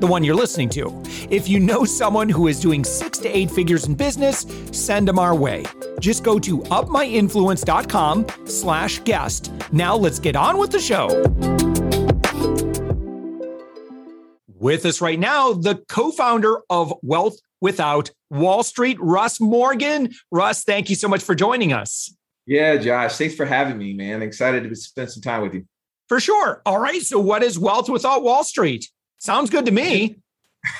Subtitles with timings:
[0.00, 1.02] the one you're listening to.
[1.30, 5.18] If you know someone who is doing six to eight figures in business, send them
[5.18, 5.64] our way.
[6.00, 9.52] Just go to upmyinfluence.com slash guest.
[9.72, 11.08] Now let's get on with the show.
[14.58, 20.10] With us right now, the co-founder of Wealth Without Wall Street, Russ Morgan.
[20.30, 22.14] Russ, thank you so much for joining us.
[22.46, 24.22] Yeah, Josh, thanks for having me, man.
[24.22, 25.66] Excited to spend some time with you.
[26.08, 26.62] For sure.
[26.64, 27.02] All right.
[27.02, 28.88] So, what is Wealth Without Wall Street?
[29.18, 30.16] Sounds good to me.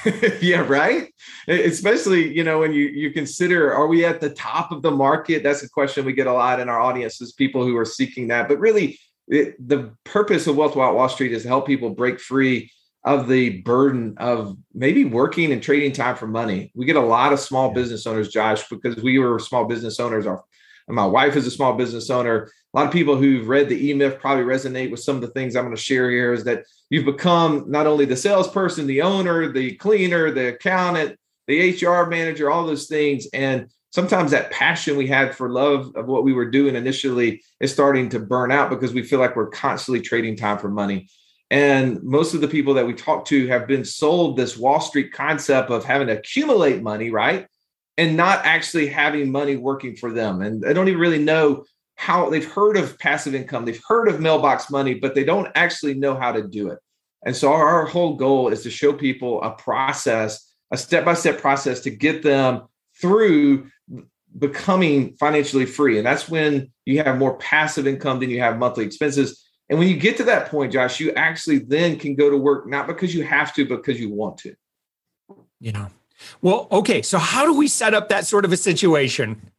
[0.40, 1.12] yeah, right.
[1.48, 5.42] Especially, you know, when you you consider, are we at the top of the market?
[5.42, 8.28] That's a question we get a lot in our audience is people who are seeking
[8.28, 8.48] that.
[8.48, 12.20] But really, it, the purpose of Wealth Without Wall Street is to help people break
[12.20, 12.70] free
[13.04, 16.72] of the burden of maybe working and trading time for money.
[16.74, 20.26] We get a lot of small business owners, Josh, because we were small business owners.
[20.26, 20.44] Our
[20.88, 22.50] my wife is a small business owner.
[22.76, 25.28] A lot of people who've read the E Myth probably resonate with some of the
[25.28, 26.34] things I'm going to share here.
[26.34, 31.70] Is that you've become not only the salesperson, the owner, the cleaner, the accountant, the
[31.70, 36.22] HR manager, all those things, and sometimes that passion we had for love of what
[36.22, 40.02] we were doing initially is starting to burn out because we feel like we're constantly
[40.02, 41.08] trading time for money.
[41.50, 45.14] And most of the people that we talk to have been sold this Wall Street
[45.14, 47.46] concept of having to accumulate money, right?
[47.98, 50.42] and not actually having money working for them.
[50.42, 51.64] And they don't even really know
[51.96, 55.94] how they've heard of passive income, they've heard of mailbox money, but they don't actually
[55.94, 56.78] know how to do it.
[57.24, 61.90] And so our whole goal is to show people a process, a step-by-step process to
[61.90, 62.62] get them
[63.00, 63.68] through
[64.38, 65.98] becoming financially free.
[65.98, 69.42] And that's when you have more passive income than you have monthly expenses.
[69.68, 72.68] And when you get to that point, Josh, you actually then can go to work
[72.68, 74.54] not because you have to, because you want to.
[75.58, 75.88] Yeah.
[76.42, 77.02] Well, okay.
[77.02, 79.50] So, how do we set up that sort of a situation?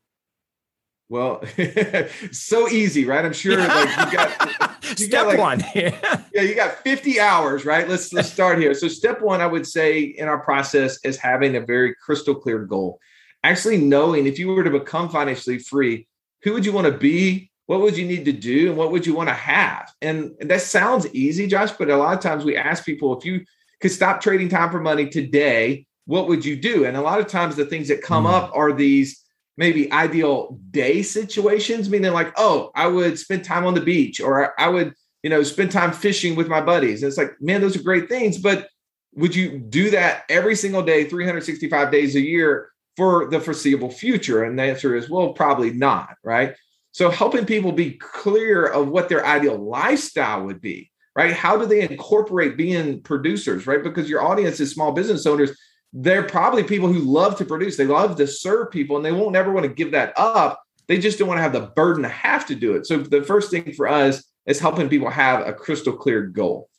[1.10, 1.42] Well,
[2.32, 3.24] so easy, right?
[3.24, 5.64] I'm sure like you got you step got like, one.
[5.74, 6.22] yeah.
[6.34, 7.88] yeah, you got 50 hours, right?
[7.88, 8.74] Let's let's start here.
[8.74, 12.66] So step one, I would say in our process is having a very crystal clear
[12.66, 13.00] goal.
[13.44, 16.08] Actually knowing if you were to become financially free,
[16.42, 17.52] who would you want to be?
[17.68, 18.70] What would you need to do?
[18.70, 19.94] And what would you want to have?
[20.02, 23.26] And, and that sounds easy, Josh, but a lot of times we ask people if
[23.26, 23.46] you
[23.82, 26.86] could stop trading time for money today, what would you do?
[26.86, 28.32] And a lot of times the things that come mm.
[28.32, 29.22] up are these
[29.58, 34.60] maybe ideal day situations, meaning like, oh, I would spend time on the beach or
[34.60, 37.02] I would, you know, spend time fishing with my buddies.
[37.02, 38.38] And it's like, man, those are great things.
[38.38, 38.70] But
[39.16, 44.44] would you do that every single day, 365 days a year for the foreseeable future?
[44.44, 46.16] And the answer is, well, probably not.
[46.24, 46.56] Right.
[46.92, 51.34] So helping people be clear of what their ideal lifestyle would be, right?
[51.34, 53.84] How do they incorporate being producers, right?
[53.84, 55.56] Because your audience is small business owners
[55.94, 57.78] they're probably people who love to produce.
[57.78, 60.62] They love to serve people and they won't ever want to give that up.
[60.88, 62.86] They just don't want to have the burden to have to do it.
[62.86, 66.70] So the first thing for us is helping people have a crystal clear goal.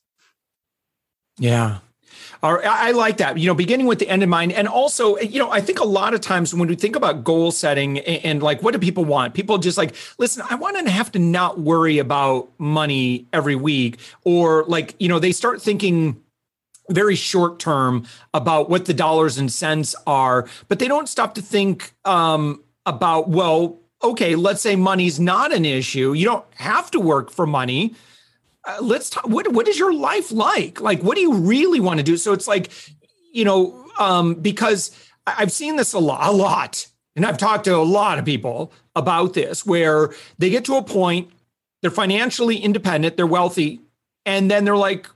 [1.38, 1.78] Yeah.
[2.40, 4.52] I like that, you know, beginning with the end in mind.
[4.52, 7.50] And also, you know, I think a lot of times when we think about goal
[7.50, 9.34] setting and, and like, what do people want?
[9.34, 13.98] People just like, listen, I want to have to not worry about money every week.
[14.22, 16.22] Or like, you know, they start thinking,
[16.90, 21.42] very short term about what the dollars and cents are, but they don't stop to
[21.42, 26.12] think um, about, well, okay, let's say money's not an issue.
[26.12, 27.94] You don't have to work for money.
[28.64, 29.26] Uh, let's talk.
[29.26, 30.80] What, what is your life like?
[30.80, 32.16] Like, what do you really want to do?
[32.16, 32.70] So it's like,
[33.32, 34.90] you know, um, because
[35.26, 38.72] I've seen this a lot, a lot, and I've talked to a lot of people
[38.94, 41.30] about this where they get to a point,
[41.82, 43.80] they're financially independent, they're wealthy,
[44.24, 45.08] and then they're like,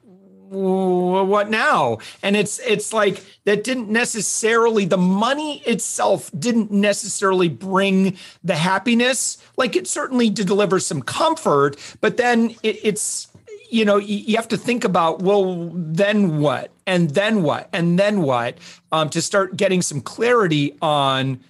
[0.53, 1.99] what now?
[2.23, 9.39] And it's it's like that didn't necessarily the money itself didn't necessarily bring the happiness.
[9.57, 13.29] Like it certainly did deliver some comfort but then it, it's
[13.71, 16.71] you know you have to think about well then what?
[16.87, 17.69] And then what?
[17.73, 18.59] And then what?
[18.91, 21.41] Um, to start getting some clarity on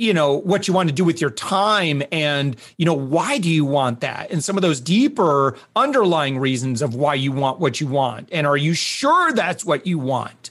[0.00, 3.50] you know what you want to do with your time and you know why do
[3.50, 4.30] you want that?
[4.30, 8.30] And some of those deeper underlying reasons of why you want what you want.
[8.32, 10.50] And are you sure that's what you want?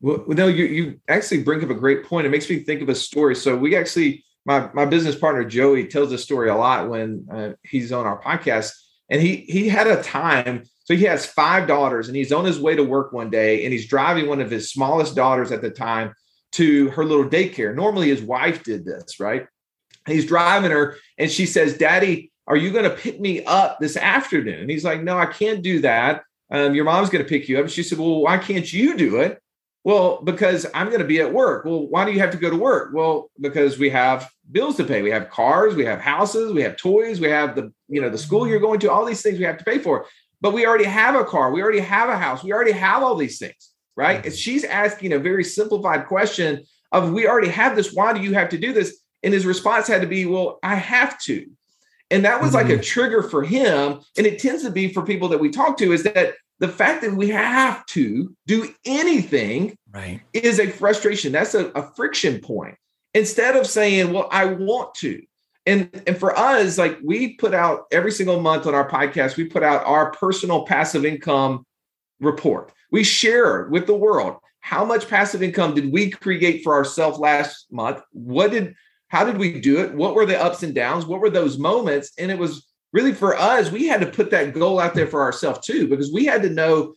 [0.00, 2.26] Well no you, you actually bring up a great point.
[2.26, 3.36] It makes me think of a story.
[3.36, 7.52] So we actually my, my business partner joey tells this story a lot when uh,
[7.62, 8.72] he's on our podcast.
[9.08, 10.64] And he he had a time.
[10.84, 13.72] So he has five daughters, and he's on his way to work one day, and
[13.72, 16.14] he's driving one of his smallest daughters at the time
[16.52, 17.74] to her little daycare.
[17.74, 19.46] Normally, his wife did this, right?
[20.06, 23.96] He's driving her, and she says, "Daddy, are you going to pick me up this
[23.96, 26.22] afternoon?" And he's like, "No, I can't do that.
[26.50, 29.16] Um, your mom's going to pick you up." She said, "Well, why can't you do
[29.20, 29.40] it?"
[29.82, 31.64] Well, because I'm going to be at work.
[31.64, 32.92] Well, why do you have to go to work?
[32.92, 35.00] Well, because we have bills to pay.
[35.00, 38.18] We have cars, we have houses, we have toys, we have the, you know, the
[38.18, 40.06] school you're going to, all these things we have to pay for.
[40.42, 43.14] But we already have a car, we already have a house, we already have all
[43.14, 44.22] these things, right?
[44.22, 44.34] Mm-hmm.
[44.34, 48.48] She's asking a very simplified question of we already have this, why do you have
[48.50, 49.00] to do this?
[49.22, 51.46] And his response had to be, well, I have to.
[52.10, 52.56] And that was mm-hmm.
[52.56, 52.82] like a mm-hmm.
[52.82, 54.00] trigger for him.
[54.16, 57.02] And it tends to be for people that we talk to is that the fact
[57.02, 60.20] that we have to do anything right.
[60.32, 61.32] is a frustration.
[61.32, 62.76] That's a, a friction point.
[63.14, 65.22] Instead of saying, well, I want to.
[65.66, 69.44] And, and for us, like we put out every single month on our podcast, we
[69.44, 71.64] put out our personal passive income
[72.20, 72.72] report.
[72.92, 77.66] We share with the world how much passive income did we create for ourselves last
[77.70, 78.00] month?
[78.12, 78.74] What did
[79.08, 79.92] how did we do it?
[79.92, 81.04] What were the ups and downs?
[81.04, 82.12] What were those moments?
[82.16, 85.22] And it was really for us, we had to put that goal out there for
[85.22, 86.94] ourselves too, because we had to know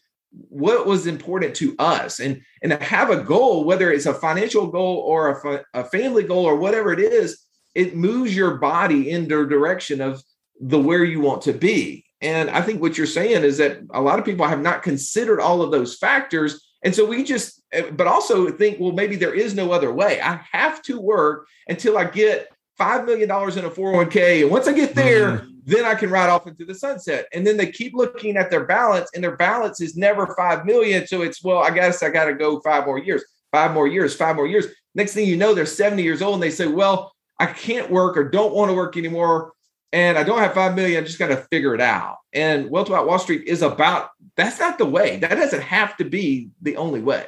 [0.50, 4.68] what was important to us and and to have a goal whether it's a financial
[4.68, 9.12] goal or a, fa- a family goal or whatever it is it moves your body
[9.12, 10.24] in the direction of
[10.60, 14.02] the where you want to be and i think what you're saying is that a
[14.02, 17.62] lot of people have not considered all of those factors and so we just
[17.94, 21.98] but also think well maybe there is no other way i have to work until
[21.98, 22.50] i get
[22.80, 26.30] $5 million in a 401k and once i get there mm-hmm then I can ride
[26.30, 27.28] off into the sunset.
[27.34, 31.08] And then they keep looking at their balance, and their balance is never five million.
[31.08, 34.16] So it's well, I guess I got to go five more years, five more years,
[34.16, 34.68] five more years.
[34.96, 38.18] Next thing you know, they're 70 years old and they say, Well, I can't work
[38.18, 39.54] or don't want to work anymore.
[39.94, 41.02] And I don't have five million.
[41.02, 42.18] I just got to figure it out.
[42.34, 45.18] And Wealth Without Wall Street is about that's not the way.
[45.18, 47.28] That doesn't have to be the only way.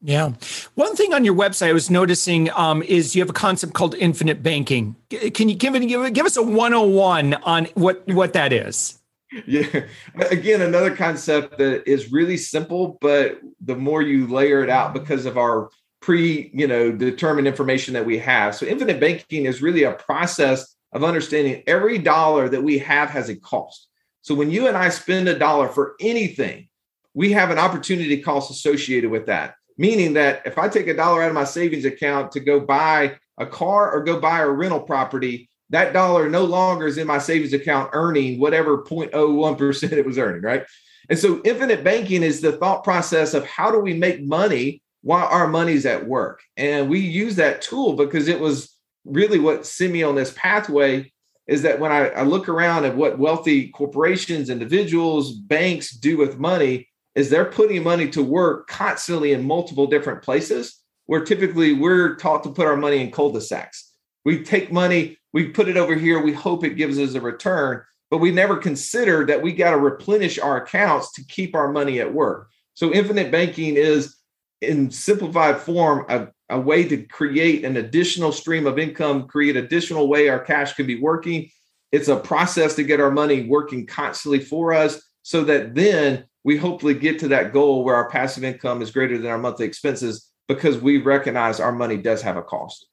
[0.00, 0.32] Yeah.
[0.74, 3.94] One thing on your website I was noticing um, is you have a concept called
[3.96, 4.94] infinite banking.
[5.10, 9.00] Can you give, give, give us a 101 on what, what that is?
[9.46, 9.86] Yeah.
[10.30, 15.26] Again, another concept that is really simple, but the more you layer it out because
[15.26, 15.70] of our
[16.00, 18.54] pre, you know, determined information that we have.
[18.54, 23.28] So infinite banking is really a process of understanding every dollar that we have has
[23.28, 23.88] a cost.
[24.22, 26.68] So when you and I spend a dollar for anything,
[27.12, 31.22] we have an opportunity cost associated with that meaning that if I take a dollar
[31.22, 34.80] out of my savings account to go buy a car or go buy a rental
[34.80, 40.18] property, that dollar no longer is in my savings account earning whatever 0.01% it was
[40.18, 40.64] earning, right?
[41.10, 45.26] And so infinite banking is the thought process of how do we make money while
[45.26, 46.42] our money's at work?
[46.56, 48.73] And we use that tool because it was
[49.04, 51.12] really what sent me on this pathway
[51.46, 56.38] is that when I, I look around at what wealthy corporations, individuals, banks do with
[56.38, 62.16] money, is they're putting money to work constantly in multiple different places where typically we're
[62.16, 63.92] taught to put our money in cul-de-sacs.
[64.24, 67.82] We take money, we put it over here, we hope it gives us a return,
[68.10, 72.00] but we never consider that we got to replenish our accounts to keep our money
[72.00, 72.48] at work.
[72.72, 74.16] So infinite banking is
[74.62, 80.08] in simplified form a, a way to create an additional stream of income, create additional
[80.08, 81.50] way our cash can be working.
[81.90, 86.56] It's a process to get our money working constantly for us so that then we
[86.56, 90.30] hopefully get to that goal where our passive income is greater than our monthly expenses
[90.46, 92.86] because we recognize our money does have a cost.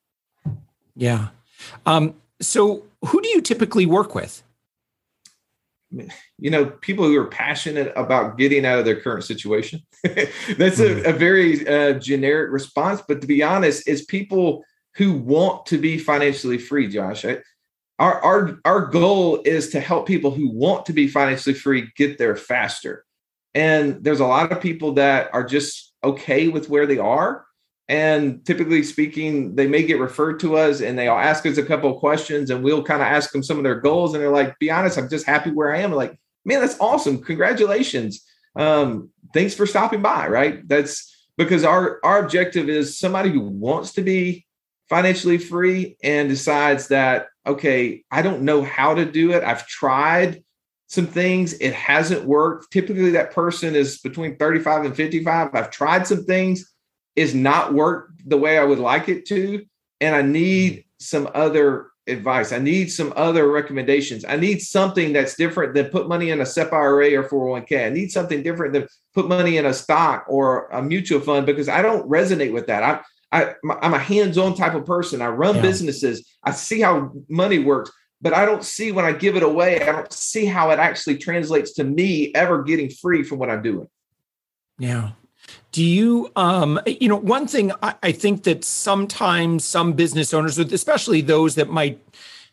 [0.95, 1.27] Yeah.
[1.85, 4.41] Um, so, who do you typically work with?
[6.37, 9.81] You know, people who are passionate about getting out of their current situation.
[10.57, 13.01] That's a, a, very uh, generic response.
[13.05, 14.63] But to be honest, it's people
[14.95, 17.25] who want to be financially free, Josh.
[17.25, 17.39] I,
[17.99, 22.17] our, our, our goal is to help people who want to be financially free get
[22.17, 23.05] there faster.
[23.53, 27.45] And there's a lot of people that are just okay with where they are.
[27.91, 31.93] And typically speaking, they may get referred to us and they'll ask us a couple
[31.93, 34.13] of questions and we'll kind of ask them some of their goals.
[34.13, 35.91] And they're like, be honest, I'm just happy where I am.
[35.91, 37.21] I'm like, man, that's awesome.
[37.21, 38.25] Congratulations.
[38.55, 40.29] Um, thanks for stopping by.
[40.29, 40.65] Right.
[40.69, 44.45] That's because our, our objective is somebody who wants to be
[44.89, 49.43] financially free and decides that, okay, I don't know how to do it.
[49.43, 50.45] I've tried
[50.87, 51.55] some things.
[51.55, 52.71] It hasn't worked.
[52.71, 55.49] Typically, that person is between 35 and 55.
[55.53, 56.71] I've tried some things,
[57.15, 59.65] is not worked the way I would like it to.
[59.99, 60.81] And I need mm-hmm.
[60.99, 62.51] some other advice.
[62.51, 64.25] I need some other recommendations.
[64.25, 67.85] I need something that's different than put money in a SEP IRA or 401k.
[67.85, 71.69] I need something different than put money in a stock or a mutual fund because
[71.69, 72.83] I don't resonate with that.
[72.83, 73.01] I,
[73.31, 75.21] I, I'm a hands-on type of person.
[75.21, 75.61] I run yeah.
[75.61, 76.27] businesses.
[76.43, 77.91] I see how money works
[78.21, 81.17] but I don't see when I give it away, I don't see how it actually
[81.17, 83.87] translates to me ever getting free from what I'm doing.
[84.77, 85.11] Yeah.
[85.71, 90.57] Do you, um, you know, one thing I, I think that sometimes some business owners,
[90.57, 91.99] especially those that might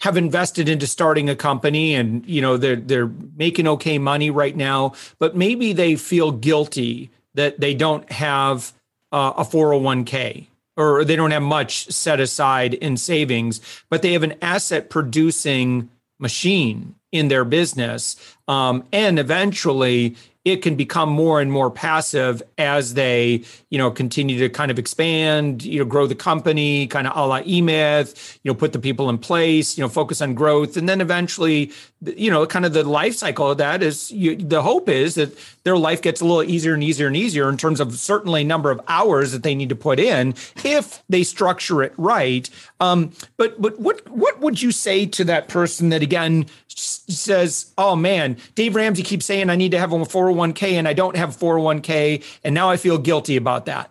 [0.00, 4.56] have invested into starting a company and you know they're they're making okay money right
[4.56, 8.72] now, but maybe they feel guilty that they don't have
[9.12, 14.22] uh, a 401k or they don't have much set aside in savings, but they have
[14.22, 15.88] an asset producing
[16.20, 18.16] machine in their business.
[18.46, 20.16] Um, and eventually
[20.48, 24.78] it can become more and more passive as they, you know, continue to kind of
[24.78, 28.78] expand, you know, grow the company, kind of a la eMyth, you know, put the
[28.78, 30.76] people in place, you know, focus on growth.
[30.76, 31.72] And then eventually,
[32.04, 35.36] you know, kind of the life cycle of that is you, the hope is that
[35.64, 38.70] their life gets a little easier and easier and easier in terms of certainly number
[38.70, 42.48] of hours that they need to put in if they structure it right.
[42.80, 47.96] Um, but but what what would you say to that person that again says, "Oh
[47.96, 49.98] man, Dave Ramsey keeps saying I need to have a
[50.38, 53.90] 401k and I don't have 401k and now I feel guilty about that."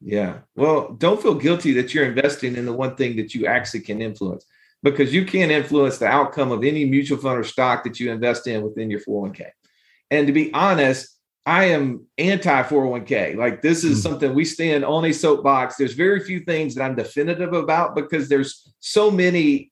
[0.00, 0.38] Yeah.
[0.56, 4.00] Well, don't feel guilty that you're investing in the one thing that you actually can
[4.00, 4.46] influence
[4.82, 8.46] because you can't influence the outcome of any mutual fund or stock that you invest
[8.46, 9.50] in within your 401k.
[10.10, 13.36] And to be honest, I am anti 401k.
[13.36, 15.76] Like this is mm something we stand on a soapbox.
[15.76, 19.70] There's very few things that I'm definitive about because there's so many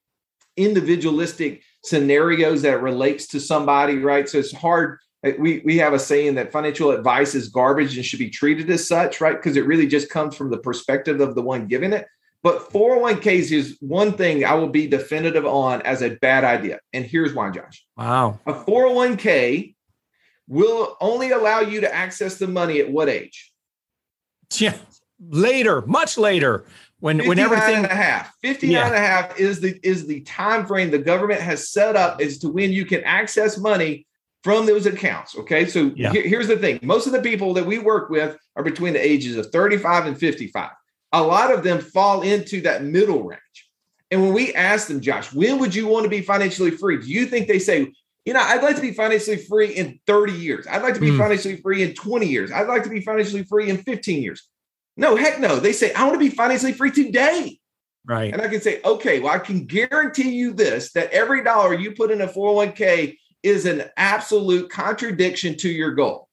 [0.56, 4.28] individualistic scenarios that relates to somebody, right?
[4.28, 4.98] So it's hard.
[5.26, 8.70] Uh, we we have a saying that financial advice is garbage and should be treated
[8.70, 9.36] as such, right?
[9.36, 12.06] Because it really just comes from the perspective of the one giving it.
[12.42, 16.78] But 401ks is one thing I will be definitive on as a bad idea.
[16.92, 17.84] And here's why, Josh.
[17.96, 18.38] Wow.
[18.46, 19.74] A 401k
[20.46, 23.52] will only allow you to access the money at what age?
[24.54, 24.76] Yeah,
[25.20, 26.64] later, much later.
[27.00, 28.86] When when everything and a half, 59 yeah.
[28.86, 32.38] and a half is the is the time frame the government has set up as
[32.38, 34.07] to when you can access money
[34.48, 35.36] from those accounts.
[35.36, 35.66] Okay.
[35.66, 36.10] So yeah.
[36.10, 36.78] here, here's the thing.
[36.80, 40.18] Most of the people that we work with are between the ages of 35 and
[40.18, 40.70] 55
[41.12, 43.40] a lot of them fall into that middle range.
[44.10, 46.98] And when we ask them, Josh, when would you want to be financially free?
[46.98, 47.92] Do you think they say,
[48.24, 50.66] you know, I'd like to be financially free in 30 years.
[50.66, 51.18] I'd like to be mm.
[51.18, 52.50] financially free in 20 years.
[52.50, 54.48] I'd like to be financially free in 15 years.
[54.96, 55.56] No, heck no.
[55.60, 57.58] They say, I want to be financially free today.
[58.06, 58.32] Right.
[58.32, 61.92] And I can say, okay, well, I can guarantee you this that every dollar you
[61.92, 66.28] put in a 401k is an absolute contradiction to your goal.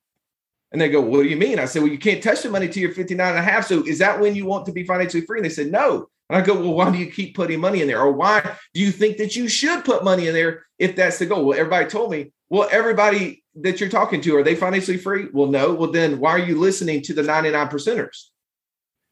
[0.71, 1.59] And they go, What do you mean?
[1.59, 3.67] I said, Well, you can't touch the money till you're 59 and a half.
[3.67, 5.39] So is that when you want to be financially free?
[5.39, 6.09] And they said, No.
[6.29, 8.01] And I go, Well, why do you keep putting money in there?
[8.01, 11.27] Or why do you think that you should put money in there if that's the
[11.27, 11.45] goal?
[11.45, 15.27] Well, everybody told me, Well, everybody that you're talking to, are they financially free?
[15.31, 15.73] Well, no.
[15.73, 18.25] Well, then why are you listening to the 99 percenters?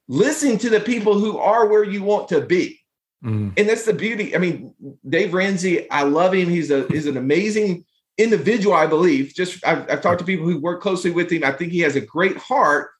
[0.10, 2.83] Listen to the people who are where you want to be.
[3.24, 3.54] Mm.
[3.58, 4.36] And that's the beauty.
[4.36, 4.74] I mean,
[5.08, 6.50] Dave Ramsey, I love him.
[6.50, 7.86] He's a he's an amazing
[8.18, 9.34] individual, I believe.
[9.34, 11.44] Just I've, I've, talked to people who work closely with him.
[11.44, 12.92] I think he has a great heart.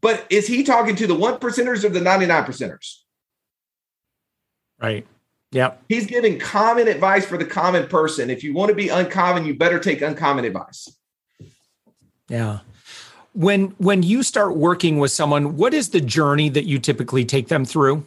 [0.00, 2.96] But is he talking to the one percenters or the 99 percenters?
[4.80, 5.06] Right.
[5.52, 5.74] Yeah.
[5.88, 8.30] He's giving common advice for the common person.
[8.30, 10.88] If you want to be uncommon, you better take uncommon advice.
[12.28, 12.60] Yeah.
[13.32, 17.48] When when you start working with someone, what is the journey that you typically take
[17.48, 18.06] them through?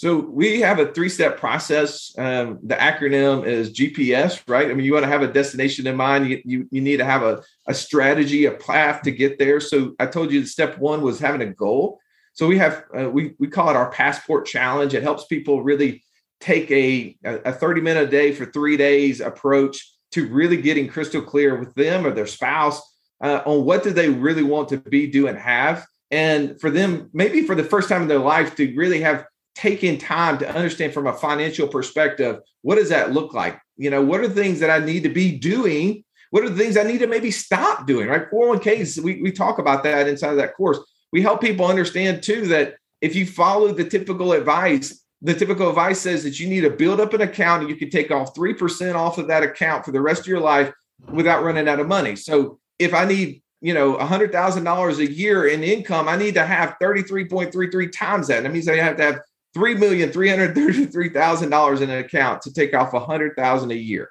[0.00, 2.14] So we have a three-step process.
[2.16, 4.70] Um, the acronym is GPS, right?
[4.70, 6.26] I mean, you want to have a destination in mind.
[6.26, 9.60] You, you, you need to have a, a strategy, a path to get there.
[9.60, 12.00] So I told you step one was having a goal.
[12.32, 14.94] So we have uh, we we call it our passport challenge.
[14.94, 16.02] It helps people really
[16.40, 21.20] take a a 30 minute a day for three days approach to really getting crystal
[21.20, 22.80] clear with them or their spouse
[23.20, 25.86] uh, on what do they really want to be, do, and have.
[26.10, 29.98] And for them, maybe for the first time in their life, to really have taking
[29.98, 33.58] time to understand from a financial perspective what does that look like?
[33.76, 36.04] You know what are the things that i need to be doing?
[36.30, 38.30] What are the things i need to maybe stop doing right?
[38.30, 40.78] 401ks we, we talk about that inside of that course.
[41.12, 46.00] We help people understand too that if you follow the typical advice the typical advice
[46.00, 48.94] says that you need to build up an account and you can take off 3%
[48.94, 50.72] off of that account for the rest of your life
[51.12, 52.16] without running out of money.
[52.16, 56.76] So if i need you know $100000 a year in income i need to have
[56.82, 58.42] 33.33 times that.
[58.42, 59.20] That means i have to have
[59.54, 63.36] three million three hundred thirty-three thousand dollars in an account to take off a hundred
[63.36, 64.08] thousand a year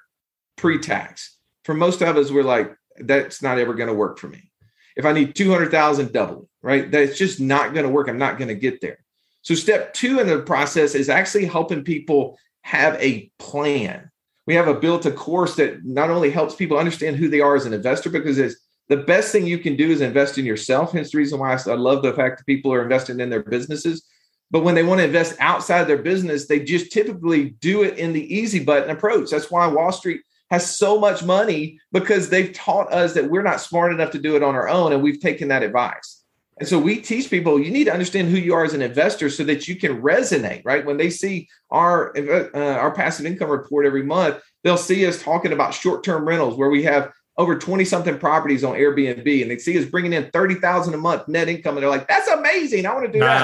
[0.56, 1.36] pre-tax.
[1.64, 4.50] For most of us, we're like, that's not ever going to work for me.
[4.96, 6.90] If I need two hundred thousand, double right?
[6.90, 8.08] That's just not going to work.
[8.08, 8.98] I'm not going to get there.
[9.42, 14.10] So step two in the process is actually helping people have a plan.
[14.46, 17.56] We have a built a course that not only helps people understand who they are
[17.56, 18.56] as an investor, because it's
[18.88, 20.92] the best thing you can do is invest in yourself.
[20.92, 24.04] Hence the reason why I love the fact that people are investing in their businesses
[24.50, 28.12] But when they want to invest outside their business, they just typically do it in
[28.12, 29.30] the easy button approach.
[29.30, 33.60] That's why Wall Street has so much money because they've taught us that we're not
[33.60, 34.92] smart enough to do it on our own.
[34.92, 36.24] And we've taken that advice.
[36.58, 39.30] And so we teach people you need to understand who you are as an investor
[39.30, 40.84] so that you can resonate, right?
[40.84, 45.52] When they see our uh, our passive income report every month, they'll see us talking
[45.52, 49.78] about short-term rentals where we have over 20 something properties on Airbnb and they see
[49.78, 52.84] us bringing in 30,000 a month net income and they're like that's amazing.
[52.84, 53.40] I want to do that.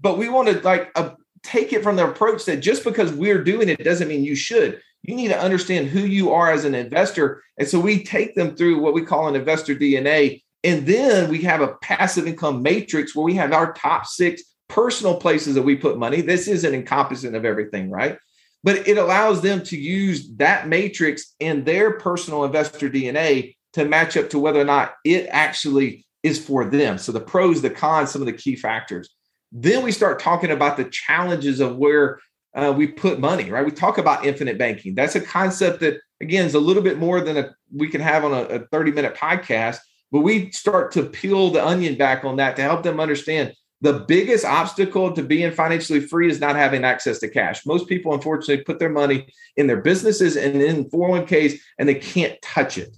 [0.00, 1.10] But we want to like uh,
[1.42, 4.80] take it from the approach that just because we're doing it doesn't mean you should.
[5.02, 7.42] You need to understand who you are as an investor.
[7.58, 11.42] And so we take them through what we call an investor DNA and then we
[11.42, 15.76] have a passive income matrix where we have our top six personal places that we
[15.76, 16.20] put money.
[16.20, 18.18] This isn't encompassing of everything, right?
[18.64, 24.16] But it allows them to use that matrix in their personal investor DNA to match
[24.16, 26.98] up to whether or not it actually is for them.
[26.98, 29.08] So the pros, the cons, some of the key factors.
[29.50, 32.20] Then we start talking about the challenges of where
[32.54, 33.64] uh, we put money, right?
[33.64, 34.94] We talk about infinite banking.
[34.94, 38.24] That's a concept that, again, is a little bit more than a, we can have
[38.24, 39.78] on a, a 30 minute podcast
[40.10, 44.04] but we start to peel the onion back on that to help them understand the
[44.08, 47.64] biggest obstacle to being financially free is not having access to cash.
[47.64, 52.40] Most people, unfortunately, put their money in their businesses and in 401ks and they can't
[52.42, 52.96] touch it.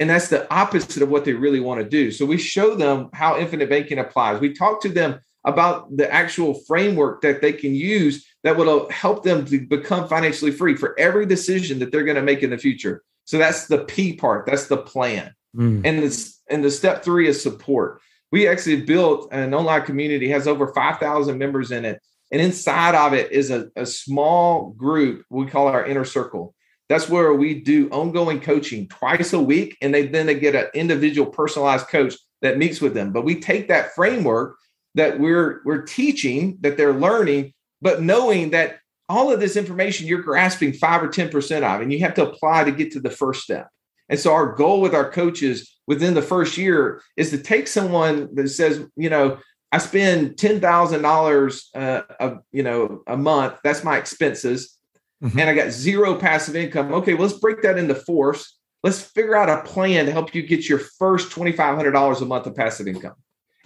[0.00, 2.10] And that's the opposite of what they really want to do.
[2.10, 4.40] So we show them how infinite banking applies.
[4.40, 9.22] We talk to them about the actual framework that they can use that will help
[9.22, 12.58] them to become financially free for every decision that they're going to make in the
[12.58, 13.02] future.
[13.24, 15.34] So that's the P part, that's the plan.
[15.56, 15.82] Mm.
[15.84, 18.00] And this and the step three is support.
[18.30, 22.00] We actually built an online community has over 5,000 members in it.
[22.30, 26.54] And inside of it is a, a small group we call our inner circle.
[26.88, 29.76] That's where we do ongoing coaching twice a week.
[29.82, 33.12] And they then they get an individual personalized coach that meets with them.
[33.12, 34.56] But we take that framework
[34.94, 40.22] that we're we're teaching, that they're learning, but knowing that all of this information you're
[40.22, 43.42] grasping five or 10% of, and you have to apply to get to the first
[43.42, 43.68] step.
[44.08, 48.34] And so our goal with our coaches within the first year is to take someone
[48.34, 49.38] that says, you know,
[49.72, 53.54] I spend ten thousand uh, dollars a you know a month.
[53.64, 54.78] That's my expenses,
[55.24, 55.38] mm-hmm.
[55.38, 56.92] and I got zero passive income.
[56.92, 58.58] Okay, well, let's break that into fours.
[58.82, 62.20] Let's figure out a plan to help you get your first twenty five hundred dollars
[62.20, 63.14] a month of passive income,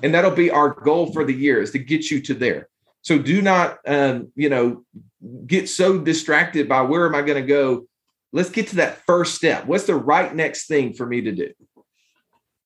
[0.02, 2.68] and that'll be our goal for the year is to get you to there.
[3.02, 4.84] So do not, um, you know,
[5.46, 7.86] get so distracted by where am I going to go
[8.36, 9.66] let's get to that first step.
[9.66, 11.52] What's the right next thing for me to do?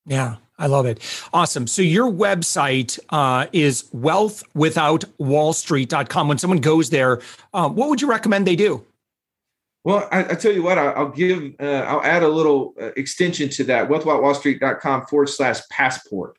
[0.05, 1.01] Yeah, I love it.
[1.33, 1.67] Awesome.
[1.67, 6.29] So your website uh, is wealthwithoutwallstreet.com.
[6.29, 7.21] When someone goes there,
[7.55, 8.85] uh, what would you recommend they do?
[9.85, 12.91] Well, I, I tell you what, I, will give, uh, I'll add a little uh,
[12.97, 16.37] extension to that, wealthwithoutwallstreet.com forward slash passport.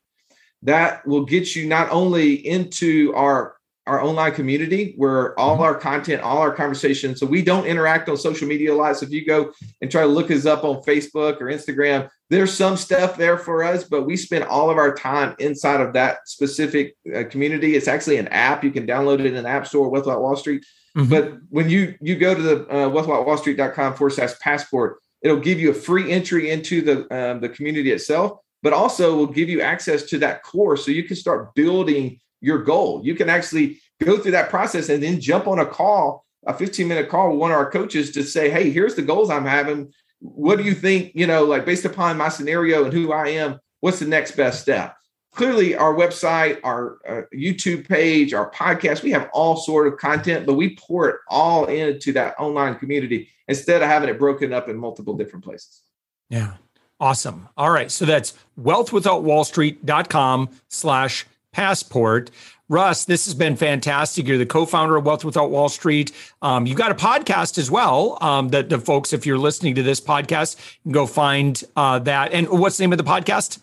[0.64, 3.56] That will get you not only into our
[3.88, 5.64] our online community where all mm-hmm.
[5.64, 7.20] our content, all our conversations.
[7.20, 8.96] So we don't interact on social media a lot.
[8.98, 12.54] So if you go and try to look us up on Facebook or Instagram, there's
[12.54, 16.28] some stuff there for us, but we spend all of our time inside of that
[16.28, 17.76] specific uh, community.
[17.76, 18.64] It's actually an app.
[18.64, 20.64] You can download it in an app store, Without Wall Street.
[20.96, 21.10] Mm-hmm.
[21.10, 25.72] But when you you go to the uh, wealthwithoutwallstreet.com forward slash passport, it'll give you
[25.72, 30.04] a free entry into the um, the community itself, but also will give you access
[30.04, 33.02] to that course so you can start building your goal.
[33.04, 36.88] You can actually go through that process and then jump on a call, a 15
[36.88, 39.92] minute call with one of our coaches to say, Hey, here's the goals I'm having.
[40.20, 43.60] What do you think, you know, like based upon my scenario and who I am,
[43.80, 44.96] what's the next best step?
[45.34, 50.46] Clearly, our website, our uh, YouTube page, our podcast, we have all sort of content,
[50.46, 54.68] but we pour it all into that online community instead of having it broken up
[54.68, 55.84] in multiple different places.
[56.30, 56.56] Yeah.
[57.02, 57.50] Awesome.
[57.58, 57.90] All right.
[57.90, 62.30] So that's wealthwithoutwallstreet.com slash passport.
[62.70, 64.28] Russ, this has been fantastic.
[64.28, 66.12] You're the co-founder of Wealth Without Wall Street.
[66.44, 68.20] Um, you got a podcast as well.
[68.22, 72.34] Um, that the folks, if you're listening to this podcast, can go find uh, that.
[72.34, 73.60] And what's the name of the podcast?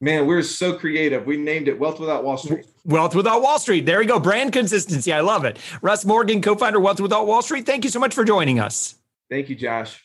[0.00, 1.26] Man, we're so creative.
[1.26, 2.66] We named it Wealth Without Wall Street.
[2.84, 3.86] Wealth Without Wall Street.
[3.86, 4.18] There you go.
[4.18, 5.12] Brand consistency.
[5.12, 5.58] I love it.
[5.82, 7.64] Russ Morgan, co-founder Wealth Without Wall Street.
[7.64, 8.96] Thank you so much for joining us.
[9.30, 10.04] Thank you, Josh.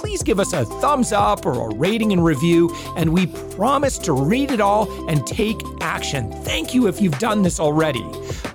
[0.00, 4.14] Please give us a thumbs up or a rating and review, and we promise to
[4.14, 6.32] read it all and take action.
[6.42, 8.04] Thank you if you've done this already.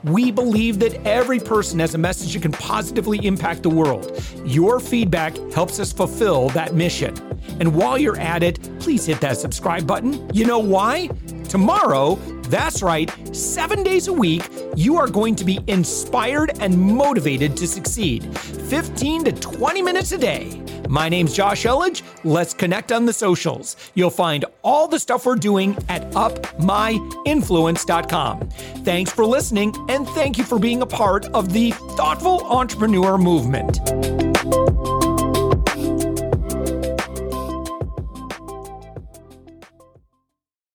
[0.03, 4.23] We believe that every person has a message that can positively impact the world.
[4.43, 7.15] Your feedback helps us fulfill that mission.
[7.59, 10.27] And while you're at it, please hit that subscribe button.
[10.33, 11.09] You know why?
[11.47, 12.15] Tomorrow,
[12.47, 17.67] that's right, seven days a week, you are going to be inspired and motivated to
[17.67, 18.35] succeed.
[18.37, 20.61] 15 to 20 minutes a day.
[20.89, 22.01] My name's Josh Elledge.
[22.23, 23.75] Let's connect on the socials.
[23.95, 28.49] You'll find all the stuff we're doing at upmyinfluence.com.
[28.83, 33.79] Thanks for listening, and thank you for being a part of the thoughtful entrepreneur movement.